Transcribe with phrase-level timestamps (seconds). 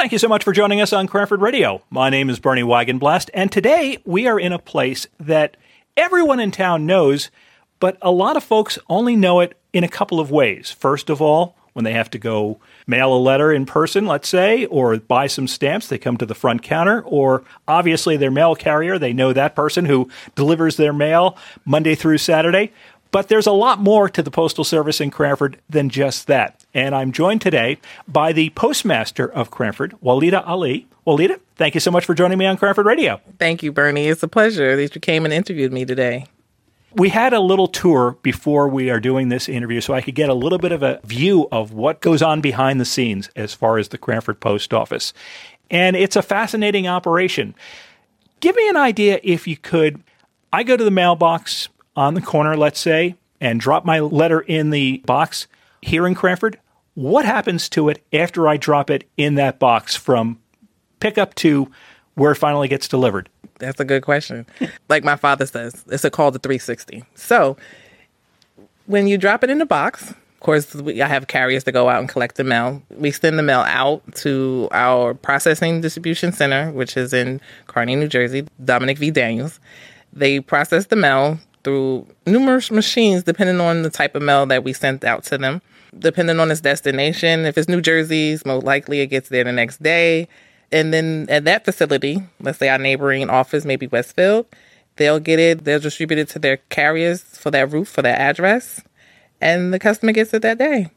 [0.00, 1.82] Thank you so much for joining us on Cranford Radio.
[1.90, 5.58] My name is Bernie Wagenblast, and today we are in a place that
[5.94, 7.30] everyone in town knows,
[7.80, 10.70] but a lot of folks only know it in a couple of ways.
[10.70, 14.64] First of all, when they have to go mail a letter in person, let's say,
[14.64, 18.98] or buy some stamps, they come to the front counter, or obviously their mail carrier,
[18.98, 21.36] they know that person who delivers their mail
[21.66, 22.72] Monday through Saturday.
[23.10, 26.59] But there's a lot more to the Postal Service in Cranford than just that.
[26.72, 30.86] And I'm joined today by the postmaster of Cranford, Walida Ali.
[31.06, 33.20] Walida, thank you so much for joining me on Cranford Radio.
[33.38, 34.06] Thank you, Bernie.
[34.06, 36.26] It's a pleasure that you came and interviewed me today.
[36.94, 40.28] We had a little tour before we are doing this interview so I could get
[40.28, 43.78] a little bit of a view of what goes on behind the scenes as far
[43.78, 45.12] as the Cranford Post Office.
[45.70, 47.54] And it's a fascinating operation.
[48.40, 50.02] Give me an idea, if you could.
[50.52, 54.70] I go to the mailbox on the corner, let's say, and drop my letter in
[54.70, 55.46] the box
[55.82, 56.58] here in Cranford,
[57.00, 60.38] what happens to it after I drop it in that box from
[61.00, 61.70] pickup to
[62.14, 63.30] where it finally gets delivered?
[63.58, 64.44] That's a good question.
[64.90, 67.02] like my father says, it's a call to 360.
[67.14, 67.56] So
[68.84, 71.88] when you drop it in the box, of course, we, I have carriers to go
[71.88, 72.82] out and collect the mail.
[72.90, 78.08] We send the mail out to our processing distribution center, which is in Kearny, New
[78.08, 79.10] Jersey, Dominick V.
[79.10, 79.58] Daniels.
[80.12, 84.72] They process the mail through numerous machines, depending on the type of mail that we
[84.72, 85.60] sent out to them
[85.98, 87.44] depending on its destination.
[87.44, 90.28] If it's New Jersey's, most likely it gets there the next day.
[90.72, 94.46] And then at that facility, let's say our neighboring office, maybe Westfield,
[94.96, 98.80] they'll get it, they'll distribute it to their carriers for that route, for that address,
[99.40, 100.88] and the customer gets it that day.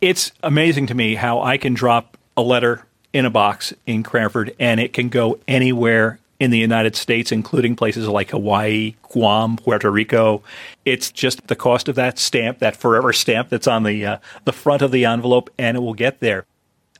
[0.00, 4.54] It's amazing to me how I can drop a letter in a box in Cranford
[4.60, 9.90] and it can go anywhere in the United States, including places like Hawaii, Guam, Puerto
[9.90, 10.42] Rico.
[10.84, 14.52] It's just the cost of that stamp, that forever stamp that's on the uh, the
[14.52, 16.44] front of the envelope, and it will get there.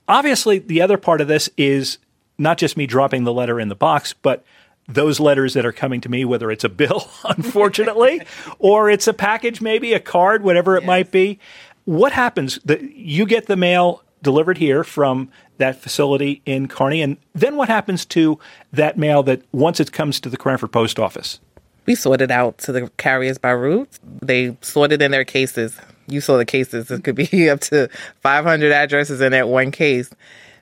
[0.07, 1.99] Obviously, the other part of this is
[2.37, 4.43] not just me dropping the letter in the box, but
[4.87, 8.21] those letters that are coming to me, whether it's a bill, unfortunately,
[8.59, 10.87] or it's a package, maybe a card, whatever it yes.
[10.87, 11.39] might be.
[11.85, 12.59] What happens?
[12.65, 17.03] The, you get the mail delivered here from that facility in Kearny?
[17.03, 18.39] And then what happens to
[18.73, 21.39] that mail that once it comes to the Cranford Post Office?
[21.85, 23.89] We sort it out to the carriers by route.
[24.21, 25.79] They sort it in their cases.
[26.07, 26.91] You saw the cases.
[26.91, 27.89] It could be up to
[28.21, 30.09] 500 addresses in that one case.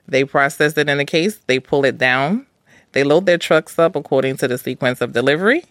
[0.06, 1.36] They process it in a case.
[1.46, 2.46] They pull it down.
[2.92, 5.64] They load their trucks up according to the sequence of delivery,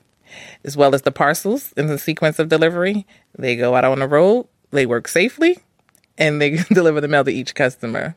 [0.64, 3.08] as well as the parcels in the sequence of delivery.
[3.38, 4.48] They go out on the road.
[4.70, 5.58] They work safely,
[6.18, 8.16] and they deliver the mail to each customer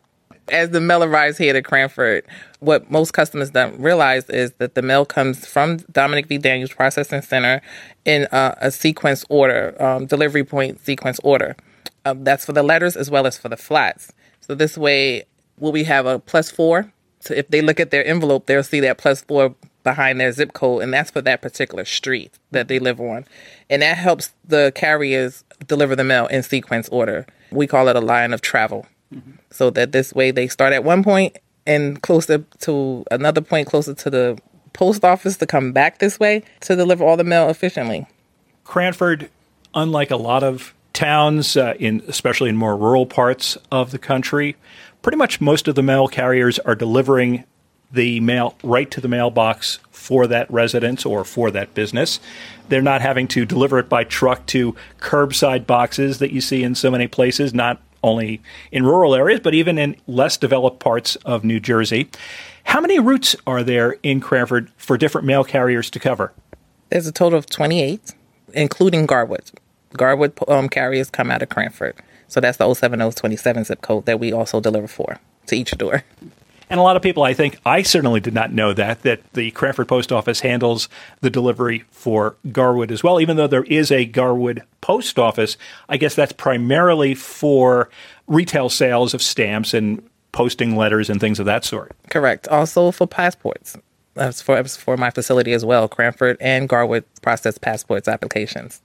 [0.50, 2.24] as the mail arrives here to Cranford,
[2.60, 6.38] what most customers don't realize is that the mail comes from Dominick V.
[6.38, 7.62] Daniels Processing Center
[8.04, 11.56] in uh, a sequence order, um, delivery point sequence order.
[12.04, 14.12] Um, that's for the letters as well as for the flats.
[14.40, 15.24] So this way,
[15.58, 16.92] will we have a plus four?
[17.20, 20.52] So if they look at their envelope, they'll see that plus four behind their zip
[20.52, 23.26] code, and that's for that particular street that they live on.
[23.68, 27.26] And that helps the carriers deliver the mail in sequence order.
[27.50, 29.32] We call it a line of travel mm-hmm.
[29.50, 33.94] so that this way they start at one point and closer to another point closer
[33.94, 34.38] to the
[34.72, 38.06] post office to come back this way to deliver all the mail efficiently.
[38.64, 39.30] Cranford,
[39.74, 44.56] unlike a lot of towns, uh, in especially in more rural parts of the country,
[45.02, 47.44] pretty much most of the mail carriers are delivering
[47.92, 52.20] the mail right to the mailbox for that residence or for that business.
[52.68, 56.74] They're not having to deliver it by truck to curbside boxes that you see in
[56.74, 58.40] so many places, not only
[58.72, 62.08] in rural areas, but even in less developed parts of New Jersey.
[62.64, 66.32] How many routes are there in Cranford for different mail carriers to cover?
[66.88, 68.14] There's a total of 28,
[68.54, 69.50] including Garwood.
[69.96, 71.96] Garwood um, carriers come out of Cranford.
[72.28, 76.04] So that's the 07027 zip code that we also deliver for to each door.
[76.70, 79.50] And a lot of people, I think, I certainly did not know that, that the
[79.50, 80.88] Cranford Post Office handles
[81.20, 83.20] the delivery for Garwood as well.
[83.20, 85.56] Even though there is a Garwood post office,
[85.88, 87.90] I guess that's primarily for
[88.28, 91.90] retail sales of stamps and posting letters and things of that sort.
[92.08, 92.46] Correct.
[92.46, 93.76] Also for passports.
[94.14, 95.88] That's for, that's for my facility as well.
[95.88, 98.80] Cranford and Garwood process passports applications.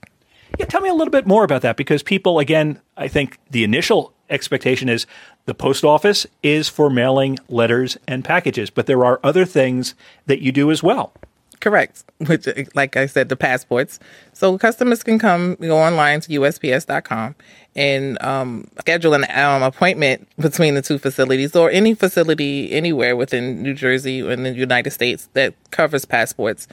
[0.58, 3.62] Yeah, tell me a little bit more about that because people, again, I think the
[3.62, 5.06] initial expectation is
[5.46, 9.94] the post office is for mailing letters and packages, but there are other things
[10.26, 11.12] that you do as well.
[11.60, 12.04] Correct.
[12.26, 13.98] Which, like I said, the passports.
[14.32, 17.34] So customers can come go online to USPS.com
[17.74, 23.62] and um, schedule an um, appointment between the two facilities or any facility anywhere within
[23.62, 26.68] New Jersey or in the United States that covers passports.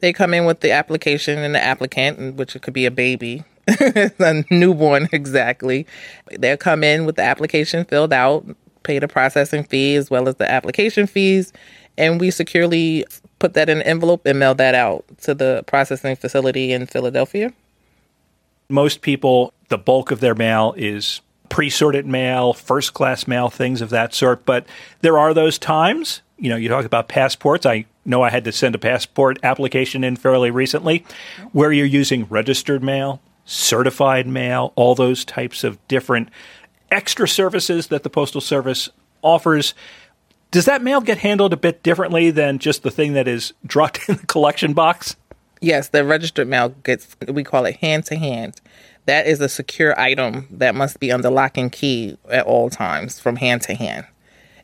[0.00, 3.44] They come in with the application and the applicant, which could be a baby
[4.18, 5.86] a newborn exactly.
[6.38, 8.44] They'll come in with the application filled out,
[8.82, 11.52] pay the processing fee as well as the application fees,
[11.96, 13.04] and we securely
[13.38, 17.52] put that in an envelope and mail that out to the processing facility in Philadelphia.
[18.68, 23.80] Most people, the bulk of their mail is pre sorted mail, first class mail, things
[23.80, 24.44] of that sort.
[24.44, 24.66] But
[25.00, 27.66] there are those times, you know, you talk about passports.
[27.66, 31.04] I know I had to send a passport application in fairly recently
[31.52, 36.28] where you're using registered mail, certified mail, all those types of different
[36.90, 38.90] extra services that the Postal Service
[39.22, 39.74] offers.
[40.50, 44.00] Does that mail get handled a bit differently than just the thing that is dropped
[44.08, 45.16] in the collection box?
[45.60, 48.60] Yes, the registered mail gets, we call it hand to hand.
[49.06, 53.18] That is a secure item that must be under lock and key at all times
[53.18, 54.06] from hand to hand.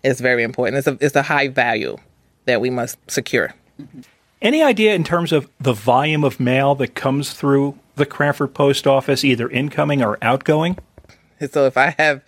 [0.03, 0.77] It's very important.
[0.77, 1.97] It's a, it's a high value
[2.45, 3.55] that we must secure.
[4.43, 8.87] Any idea in terms of the volume of mail that comes through the Cranford Post
[8.87, 10.79] Office, either incoming or outgoing?
[11.51, 12.23] So if I have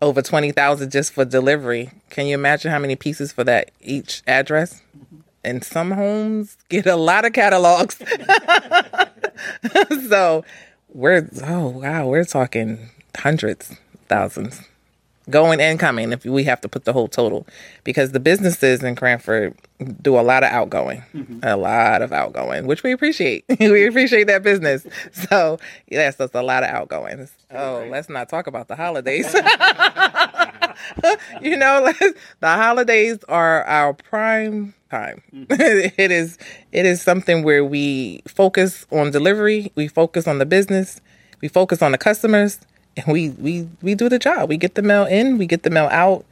[0.00, 4.82] over 20,000 just for delivery, can you imagine how many pieces for that each address?
[5.44, 7.98] And some homes get a lot of catalogs.
[10.08, 10.44] so
[10.88, 13.76] we're, oh wow, we're talking hundreds,
[14.08, 14.62] thousands
[15.30, 17.46] going and coming if we have to put the whole total.
[17.84, 19.54] Because the businesses in Cranford
[20.00, 21.40] do a lot of outgoing mm-hmm.
[21.42, 23.44] a lot of outgoing which we appreciate.
[23.58, 24.86] We appreciate that business.
[25.12, 25.58] So
[25.88, 27.32] yes that's a lot of outgoings.
[27.50, 29.34] Oh let's not talk about the holidays.
[31.40, 31.92] You know
[32.40, 35.22] the holidays are our prime time.
[35.34, 35.52] Mm-hmm.
[36.00, 36.38] it is
[36.72, 41.00] it is something where we focus on delivery we focus on the business
[41.40, 42.60] we focus on the customers
[42.96, 44.48] and we we we do the job.
[44.48, 46.24] We get the mail in, we get the mail out,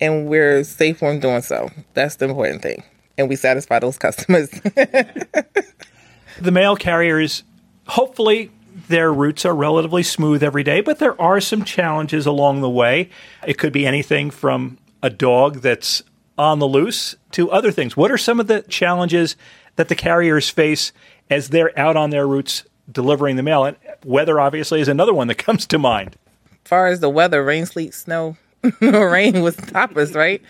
[0.00, 1.70] and we're safe when doing so.
[1.94, 2.82] That's the important thing,
[3.18, 4.50] and we satisfy those customers.
[4.50, 7.42] the mail carriers,
[7.88, 8.50] hopefully.
[8.88, 13.08] Their routes are relatively smooth every day, but there are some challenges along the way.
[13.46, 16.02] It could be anything from a dog that's
[16.36, 17.96] on the loose to other things.
[17.96, 19.34] What are some of the challenges
[19.76, 20.92] that the carriers face
[21.30, 23.64] as they're out on their routes delivering the mail.
[23.64, 26.16] And weather, obviously, is another one that comes to mind.
[26.50, 28.36] As far as the weather, rain, sleet, snow,
[28.80, 30.42] rain was toppers, right?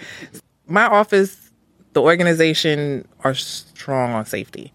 [0.67, 1.50] My office,
[1.93, 4.73] the organization are strong on safety.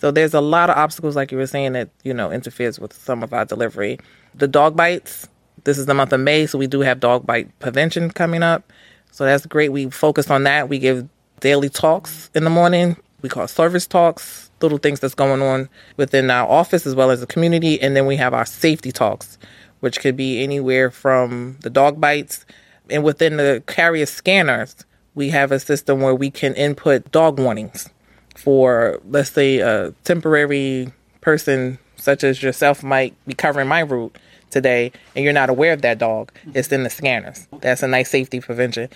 [0.00, 2.92] So there's a lot of obstacles, like you were saying, that, you know, interferes with
[2.92, 3.98] some of our delivery.
[4.34, 5.28] The dog bites,
[5.64, 8.72] this is the month of May, so we do have dog bite prevention coming up.
[9.12, 9.70] So that's great.
[9.70, 10.68] We focus on that.
[10.68, 11.08] We give
[11.40, 12.96] daily talks in the morning.
[13.22, 17.20] We call service talks little things that's going on within our office as well as
[17.20, 17.80] the community.
[17.80, 19.38] And then we have our safety talks,
[19.80, 22.44] which could be anywhere from the dog bites.
[22.90, 24.84] And within the carrier scanners,
[25.14, 27.88] we have a system where we can input dog warnings
[28.36, 34.18] for, let's say, a temporary person such as yourself might be covering my route
[34.50, 36.32] today and you're not aware of that dog.
[36.54, 37.46] It's in the scanners.
[37.60, 38.88] That's a nice safety prevention.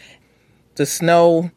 [0.74, 1.50] The snow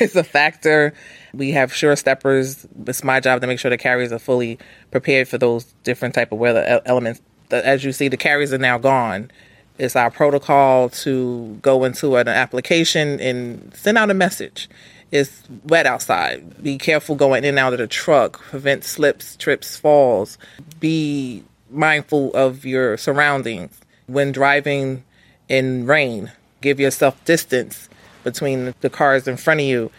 [0.00, 0.92] is a factor.
[1.32, 2.66] We have sure steppers.
[2.86, 4.58] It's my job to make sure the carriers are fully
[4.90, 7.20] prepared for those different type of weather elements.
[7.50, 9.30] As you see, the carriers are now gone.
[9.78, 14.68] It's our protocol to go into an application and send out a message.
[15.10, 16.62] It's wet outside.
[16.62, 18.40] Be careful going in and out of the truck.
[18.40, 20.38] Prevent slips, trips, falls.
[20.78, 23.80] Be mindful of your surroundings.
[24.06, 25.04] When driving
[25.48, 26.30] in rain,
[26.60, 27.88] give yourself distance
[28.24, 29.90] between the cars in front of you.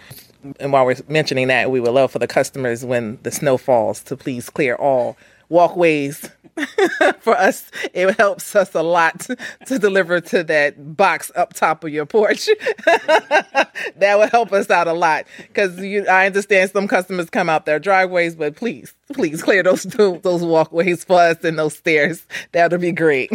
[0.59, 4.01] And while we're mentioning that, we would love for the customers when the snow falls
[4.04, 5.18] to please clear all
[5.49, 6.30] walkways.
[7.19, 9.28] for us, it helps us a lot
[9.66, 12.49] to deliver to that box up top of your porch.
[12.85, 17.80] that would help us out a lot because I understand some customers come out their
[17.80, 22.25] driveways, but please, please clear those those walkways for us and those stairs.
[22.51, 23.31] That would be great.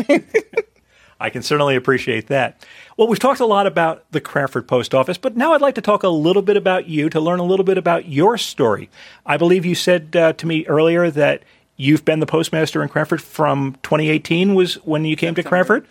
[1.18, 2.64] I can certainly appreciate that.
[2.96, 5.80] Well, we've talked a lot about the Cranford Post Office, but now I'd like to
[5.80, 8.90] talk a little bit about you to learn a little bit about your story.
[9.24, 11.42] I believe you said uh, to me earlier that
[11.76, 15.86] you've been the postmaster in Cranford from 2018 was when you came to Cranford.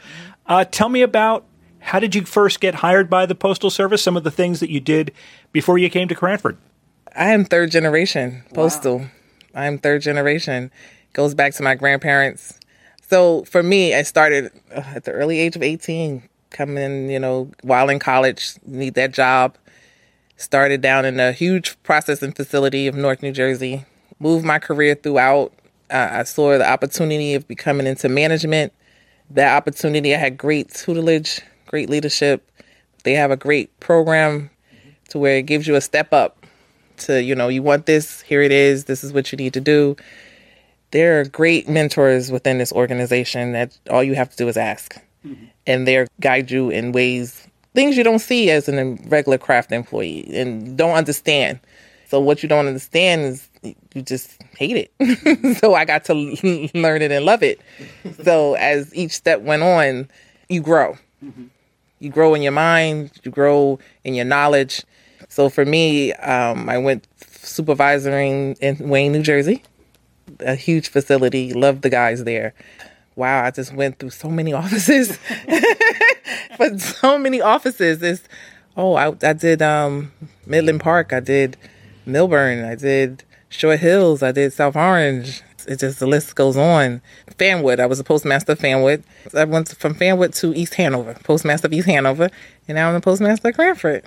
[0.45, 1.45] Uh, tell me about
[1.79, 4.01] how did you first get hired by the Postal Service?
[4.03, 5.11] Some of the things that you did
[5.51, 6.57] before you came to Cranford.
[7.15, 8.99] I am third generation postal.
[8.99, 9.09] Wow.
[9.53, 10.71] I am third generation.
[11.13, 12.59] Goes back to my grandparents
[13.09, 17.51] so for me, I started uh, at the early age of 18, coming, you know,
[17.61, 19.57] while in college, need that job.
[20.37, 23.85] Started down in a huge processing facility of North New Jersey.
[24.19, 25.53] Moved my career throughout.
[25.89, 28.73] Uh, I saw the opportunity of becoming into management.
[29.29, 32.49] That opportunity, I had great tutelage, great leadership.
[33.03, 34.49] They have a great program
[35.09, 36.45] to where it gives you a step up
[36.97, 39.61] to, you know, you want this, here it is, this is what you need to
[39.61, 39.95] do
[40.95, 44.95] there are great mentors within this organization that all you have to do is ask.
[45.27, 45.45] Mm-hmm.
[45.67, 50.25] And they'll guide you in ways things you don't see as a regular craft employee
[50.33, 51.59] and don't understand.
[52.07, 53.49] So what you don't understand is
[53.93, 55.57] you just hate it.
[55.59, 56.13] so I got to
[56.73, 57.59] learn it and love it.
[58.23, 60.07] So as each step went on,
[60.47, 60.97] you grow.
[61.21, 61.47] Mm-hmm.
[61.99, 64.83] You grow in your mind, you grow in your knowledge.
[65.27, 67.05] So for me, um, I went
[67.41, 69.61] supervising in Wayne, New Jersey,
[70.39, 71.53] a huge facility.
[71.53, 72.53] Love the guys there.
[73.15, 75.17] Wow, I just went through so many offices,
[76.57, 78.01] but so many offices.
[78.03, 78.23] Is
[78.75, 80.11] oh, I, I did um,
[80.45, 81.13] Midland Park.
[81.13, 81.57] I did
[82.05, 82.65] Millburn.
[82.69, 84.21] I did Short Hills.
[84.21, 85.41] I did South Orange.
[85.67, 87.01] It just the list goes on.
[87.37, 87.79] Fanwood.
[87.79, 89.03] I was a postmaster of Fanwood.
[89.33, 92.29] I went from Fanwood to East Hanover, postmaster of East Hanover,
[92.67, 94.03] and now I'm the postmaster of Cranford.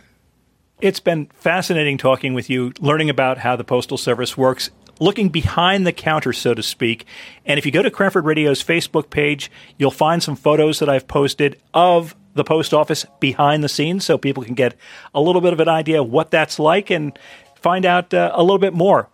[0.81, 4.71] It's been fascinating talking with you, learning about how the Postal Service works,
[5.01, 7.07] looking behind the counter, so to speak.
[7.45, 11.09] And if you go to Cranford Radio's Facebook page, you'll find some photos that I've
[11.09, 14.75] posted of the post office behind the scenes so people can get
[15.15, 17.19] a little bit of an idea of what that's like and
[17.57, 19.09] find out uh, a little bit more.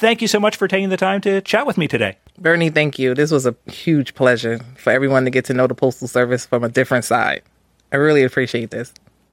[0.00, 2.16] Thank you so much for taking the time to chat with me today.
[2.38, 3.14] Bernie, thank you.
[3.14, 6.64] This was a huge pleasure for everyone to get to know the Postal Service from
[6.64, 7.42] a different side.
[7.92, 8.92] I really appreciate this.